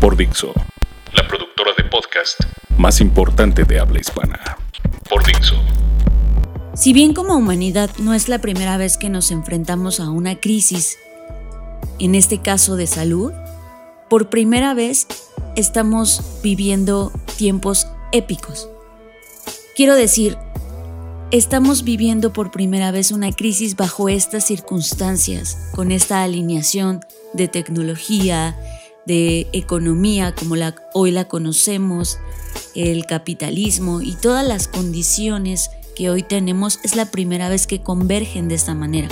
[0.00, 0.52] Por Dixo,
[1.14, 2.38] La productora de podcast
[2.76, 4.38] más importante de habla hispana.
[5.08, 5.54] por Dixo.
[6.74, 10.98] Si bien como humanidad no es la primera vez que nos enfrentamos a una crisis,
[11.98, 13.32] en este caso de salud,
[14.10, 15.06] por primera vez
[15.56, 18.68] estamos viviendo tiempos épicos.
[19.74, 20.36] Quiero decir,
[21.30, 27.00] estamos viviendo por primera vez una crisis bajo estas circunstancias, con esta alineación
[27.32, 28.56] de tecnología,
[29.06, 32.18] de economía como la, hoy la conocemos,
[32.74, 38.48] el capitalismo y todas las condiciones que hoy tenemos es la primera vez que convergen
[38.48, 39.08] de esta manera.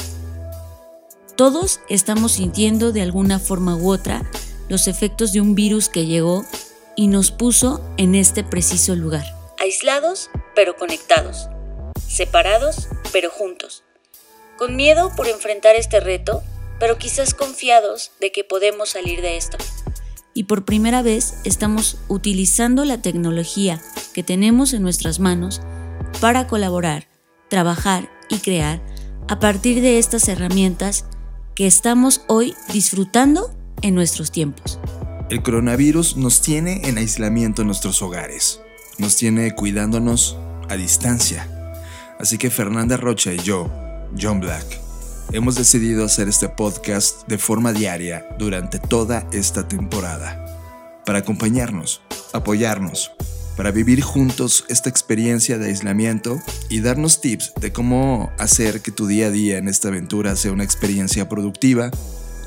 [1.37, 4.31] Todos estamos sintiendo de alguna forma u otra
[4.69, 6.45] los efectos de un virus que llegó
[6.97, 9.25] y nos puso en este preciso lugar.
[9.59, 11.49] Aislados pero conectados,
[12.07, 13.83] separados pero juntos,
[14.57, 16.43] con miedo por enfrentar este reto,
[16.79, 19.57] pero quizás confiados de que podemos salir de esto.
[20.35, 23.81] Y por primera vez estamos utilizando la tecnología
[24.13, 25.63] que tenemos en nuestras manos
[26.21, 27.09] para colaborar,
[27.49, 28.85] trabajar y crear
[29.29, 31.07] a partir de estas herramientas
[31.55, 34.81] que estamos hoy disfrutando en nuestros tiempos.
[35.31, 38.61] El coronavirus nos tiene en aislamiento en nuestros hogares,
[38.99, 40.37] nos tiene cuidándonos
[40.69, 41.49] a distancia.
[42.19, 43.71] Así que Fernanda Rocha y yo,
[44.21, 44.84] John Black,
[45.33, 53.13] hemos decidido hacer este podcast de forma diaria durante toda esta temporada, para acompañarnos, apoyarnos,
[53.57, 59.07] para vivir juntos esta experiencia de aislamiento y darnos tips de cómo hacer que tu
[59.07, 61.91] día a día en esta aventura sea una experiencia productiva,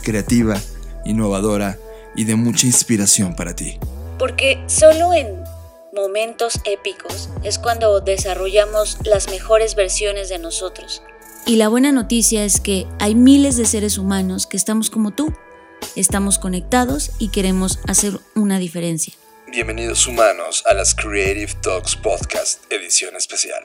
[0.03, 0.59] creativa,
[1.05, 1.77] innovadora
[2.15, 3.79] y de mucha inspiración para ti.
[4.19, 5.43] Porque solo en
[5.93, 11.01] momentos épicos es cuando desarrollamos las mejores versiones de nosotros.
[11.47, 15.33] Y la buena noticia es que hay miles de seres humanos que estamos como tú.
[15.95, 19.13] Estamos conectados y queremos hacer una diferencia.
[19.49, 23.63] Bienvenidos humanos a las Creative Talks Podcast, edición especial.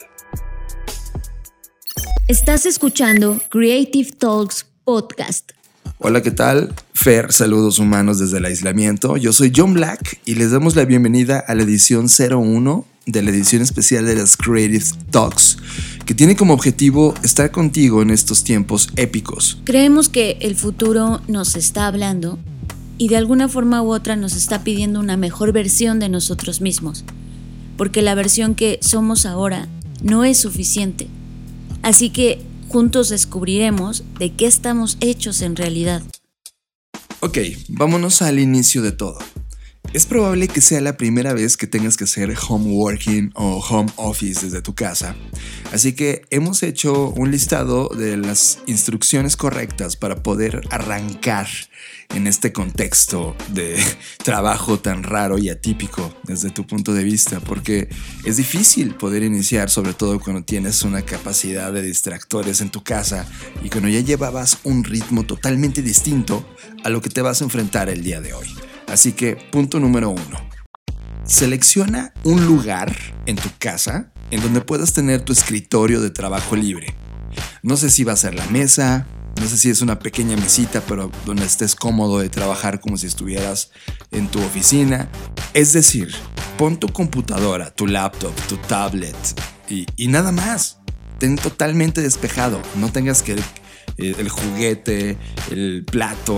[2.28, 5.50] Estás escuchando Creative Talks Podcast.
[5.98, 6.72] Hola, ¿qué tal?
[6.94, 9.16] Fer, saludos humanos desde el aislamiento.
[9.16, 13.30] Yo soy John Black y les damos la bienvenida a la edición 01 de la
[13.30, 15.58] edición especial de las Creative Talks,
[16.06, 19.58] que tiene como objetivo estar contigo en estos tiempos épicos.
[19.64, 22.38] Creemos que el futuro nos está hablando
[22.98, 27.04] y de alguna forma u otra nos está pidiendo una mejor versión de nosotros mismos,
[27.76, 29.68] porque la versión que somos ahora
[30.02, 31.08] no es suficiente.
[31.82, 36.02] Así que juntos descubriremos de qué estamos hechos en realidad.
[37.20, 39.18] Ok, vámonos al inicio de todo.
[39.92, 43.92] Es probable que sea la primera vez que tengas que hacer home working o home
[43.96, 45.14] office desde tu casa,
[45.70, 51.46] así que hemos hecho un listado de las instrucciones correctas para poder arrancar
[52.14, 53.78] en este contexto de
[54.24, 57.90] trabajo tan raro y atípico desde tu punto de vista, porque
[58.24, 63.30] es difícil poder iniciar, sobre todo cuando tienes una capacidad de distractores en tu casa
[63.62, 66.48] y cuando ya llevabas un ritmo totalmente distinto
[66.82, 68.48] a lo que te vas a enfrentar el día de hoy.
[68.92, 70.38] Así que, punto número uno.
[71.24, 72.94] Selecciona un lugar
[73.24, 76.94] en tu casa en donde puedas tener tu escritorio de trabajo libre.
[77.62, 79.06] No sé si va a ser la mesa,
[79.40, 83.06] no sé si es una pequeña mesita, pero donde estés cómodo de trabajar como si
[83.06, 83.70] estuvieras
[84.10, 85.08] en tu oficina.
[85.54, 86.14] Es decir,
[86.58, 89.16] pon tu computadora, tu laptop, tu tablet
[89.70, 90.80] y, y nada más.
[91.18, 92.60] Ten totalmente despejado.
[92.74, 93.36] No tengas que
[93.96, 95.18] el, el juguete,
[95.50, 96.36] el plato,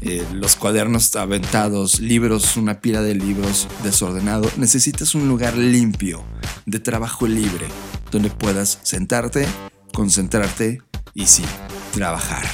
[0.00, 4.48] eh, los cuadernos aventados, libros, una pila de libros desordenado.
[4.56, 6.22] Necesitas un lugar limpio,
[6.66, 7.66] de trabajo libre,
[8.12, 9.46] donde puedas sentarte,
[9.92, 10.82] concentrarte
[11.14, 11.44] y sí,
[11.92, 12.44] trabajar.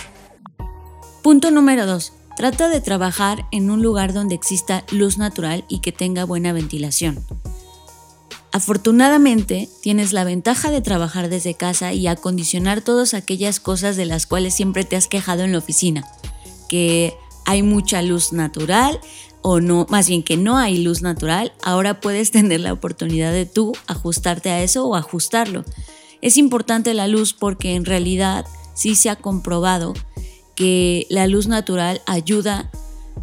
[1.23, 2.13] Punto número 2.
[2.37, 7.25] Trata de trabajar en un lugar donde exista luz natural y que tenga buena ventilación.
[8.55, 14.29] Afortunadamente, tienes la ventaja de trabajar desde casa y acondicionar todas aquellas cosas de las
[14.29, 16.07] cuales siempre te has quejado en la oficina,
[16.69, 17.15] que
[17.47, 19.01] hay mucha luz natural
[19.43, 23.45] o no, más bien que no hay luz natural, ahora puedes tener la oportunidad de
[23.45, 25.65] tú ajustarte a eso o ajustarlo.
[26.23, 28.47] Es importante la luz porque en realidad
[28.77, 29.95] sí se ha comprobado
[30.55, 32.71] que la luz natural ayuda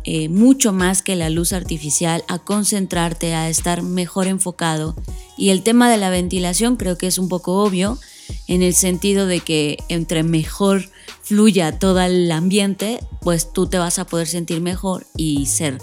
[0.04, 4.96] eh, mucho más que la luz artificial, a concentrarte, a estar mejor enfocado.
[5.38, 8.00] Y el tema de la ventilación creo que es un poco obvio,
[8.48, 10.90] en el sentido de que entre mejor
[11.22, 15.78] fluya todo el ambiente, pues tú te vas a poder sentir mejor y ser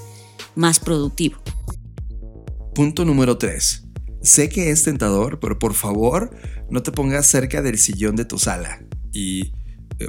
[0.54, 1.38] más productivo.
[2.74, 3.84] Punto número 3.
[4.22, 6.36] Sé que es tentador, pero por favor
[6.70, 8.82] no te pongas cerca del sillón de tu sala
[9.12, 9.52] y,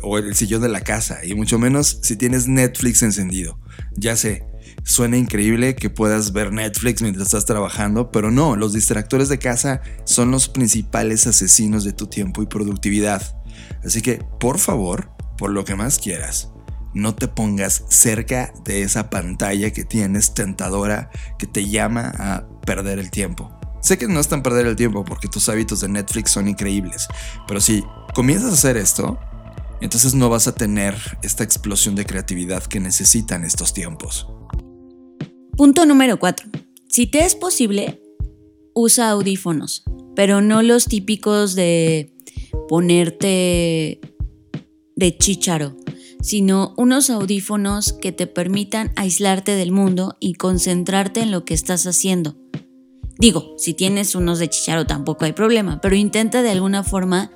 [0.02, 3.60] o el sillón de la casa, y mucho menos si tienes Netflix encendido.
[3.96, 4.46] Ya sé,
[4.84, 9.82] suena increíble que puedas ver Netflix mientras estás trabajando, pero no, los distractores de casa
[10.06, 13.22] son los principales asesinos de tu tiempo y productividad.
[13.84, 16.50] Así que, por favor, por lo que más quieras,
[16.94, 23.00] no te pongas cerca de esa pantalla que tienes tentadora que te llama a perder
[23.00, 23.56] el tiempo.
[23.82, 27.08] Sé que no es tan perder el tiempo porque tus hábitos de Netflix son increíbles,
[27.48, 27.84] pero si
[28.14, 29.20] comienzas a hacer esto,
[29.82, 34.28] entonces no vas a tener esta explosión de creatividad que necesitan estos tiempos.
[35.56, 36.50] Punto número 4.
[36.88, 38.02] Si te es posible,
[38.74, 39.84] usa audífonos,
[40.16, 42.14] pero no los típicos de
[42.68, 44.00] ponerte
[44.96, 45.76] de chícharo,
[46.22, 51.88] sino unos audífonos que te permitan aislarte del mundo y concentrarte en lo que estás
[51.88, 52.36] haciendo.
[53.18, 57.32] Digo, si tienes unos de chicharo tampoco hay problema, pero intenta de alguna forma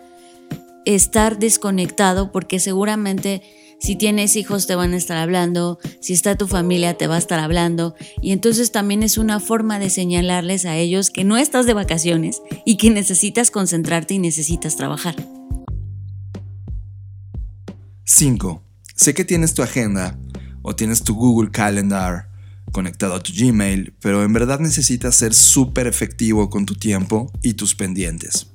[0.85, 3.41] estar desconectado porque seguramente
[3.79, 7.19] si tienes hijos te van a estar hablando, si está tu familia te va a
[7.19, 11.65] estar hablando y entonces también es una forma de señalarles a ellos que no estás
[11.65, 15.15] de vacaciones y que necesitas concentrarte y necesitas trabajar.
[18.05, 18.63] 5.
[18.95, 20.17] Sé que tienes tu agenda
[20.61, 22.29] o tienes tu Google Calendar
[22.71, 27.53] conectado a tu Gmail, pero en verdad necesitas ser súper efectivo con tu tiempo y
[27.53, 28.47] tus pendientes.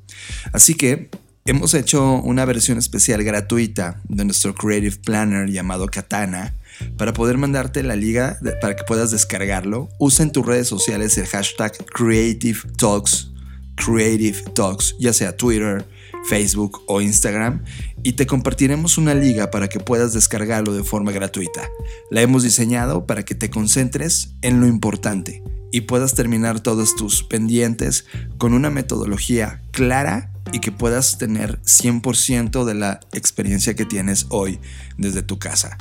[0.52, 1.10] Así que
[1.49, 6.55] hemos hecho una versión especial gratuita de nuestro Creative Planner llamado Katana
[6.99, 9.89] para poder mandarte la liga para que puedas descargarlo.
[9.99, 13.31] Usa en tus redes sociales el hashtag Creative Talks,
[13.77, 15.87] Creative Talks, ya sea Twitter,
[16.29, 17.65] Facebook o Instagram
[18.03, 21.62] y te compartiremos una liga para que puedas descargarlo de forma gratuita.
[22.11, 25.43] La hemos diseñado para que te concentres en lo importante
[25.73, 28.05] y puedas terminar todos tus pendientes
[28.37, 34.61] con una metodología clara y que puedas tener 100% de la experiencia que tienes hoy
[34.97, 35.77] desde tu casa.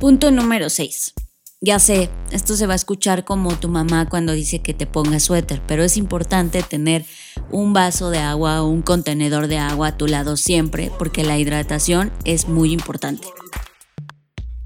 [0.00, 1.14] Punto número 6.
[1.60, 5.24] Ya sé, esto se va a escuchar como tu mamá cuando dice que te pongas
[5.24, 7.04] suéter, pero es importante tener
[7.50, 11.36] un vaso de agua o un contenedor de agua a tu lado siempre porque la
[11.36, 13.26] hidratación es muy importante.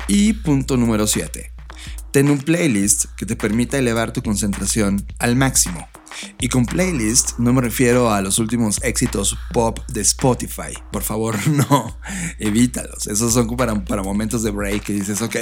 [0.07, 1.51] Y punto número 7.
[2.11, 5.89] Ten un playlist que te permita elevar tu concentración al máximo.
[6.41, 10.73] Y con playlist no me refiero a los últimos éxitos pop de Spotify.
[10.91, 11.99] Por favor, no,
[12.39, 13.07] evítalos.
[13.07, 15.37] Esos son para, para momentos de break que dices, ok,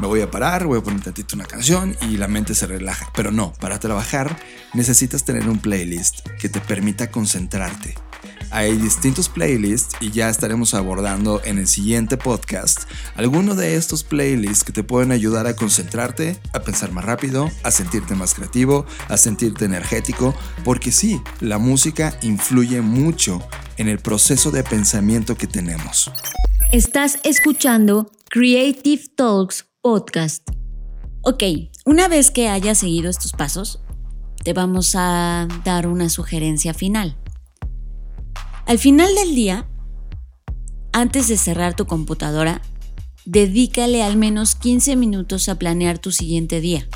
[0.00, 3.10] me voy a parar, voy a poner tantito una canción y la mente se relaja.
[3.14, 4.38] Pero no, para trabajar
[4.74, 7.94] necesitas tener un playlist que te permita concentrarte
[8.52, 12.82] hay distintos playlists y ya estaremos abordando en el siguiente podcast
[13.16, 17.70] algunos de estos playlists que te pueden ayudar a concentrarte, a pensar más rápido, a
[17.70, 20.34] sentirte más creativo, a sentirte energético,
[20.64, 23.42] porque sí, la música influye mucho
[23.78, 26.10] en el proceso de pensamiento que tenemos.
[26.72, 30.48] Estás escuchando Creative Talks Podcast.
[31.22, 31.42] Ok,
[31.84, 33.82] una vez que hayas seguido estos pasos,
[34.44, 37.21] te vamos a dar una sugerencia final.
[38.66, 39.66] Al final del día,
[40.92, 42.62] antes de cerrar tu computadora,
[43.24, 46.86] dedícale al menos 15 minutos a planear tu siguiente día.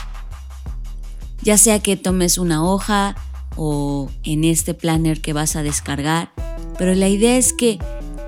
[1.42, 3.16] Ya sea que tomes una hoja
[3.56, 6.30] o en este planner que vas a descargar,
[6.78, 7.78] pero la idea es que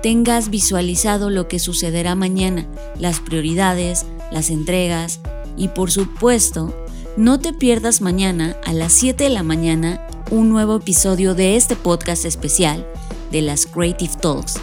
[0.03, 2.67] tengas visualizado lo que sucederá mañana,
[2.99, 5.21] las prioridades, las entregas
[5.57, 6.75] y por supuesto,
[7.15, 11.75] no te pierdas mañana a las 7 de la mañana un nuevo episodio de este
[11.75, 12.85] podcast especial
[13.31, 14.59] de las Creative Talks.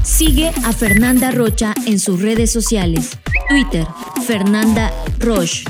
[0.03, 3.19] Sigue a Fernanda Rocha en sus redes sociales.
[3.49, 3.87] Twitter,
[4.27, 5.65] Fernanda Roche.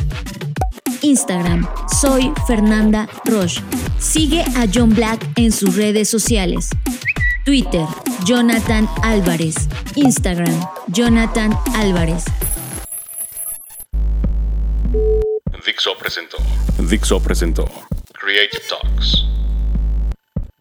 [1.03, 1.69] Instagram,
[2.01, 3.63] soy Fernanda Roche.
[3.99, 6.69] Sigue a John Black en sus redes sociales.
[7.45, 7.87] Twitter,
[8.25, 9.55] Jonathan Álvarez.
[9.95, 12.25] Instagram, Jonathan Álvarez.
[15.65, 16.37] Dixo presentó
[16.79, 17.65] Dixo presentó
[18.13, 19.36] Creative Talks.